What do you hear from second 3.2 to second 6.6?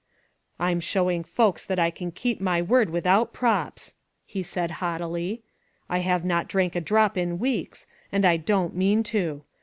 props,'" he said haughtily; "I have not